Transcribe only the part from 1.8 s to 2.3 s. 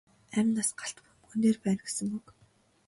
гэсэн үг.